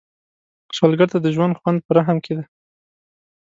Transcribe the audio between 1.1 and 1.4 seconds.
ته د